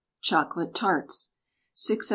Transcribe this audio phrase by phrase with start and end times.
[0.23, 1.29] CHOCOLATE TARTS.
[1.75, 2.09] 6 oz.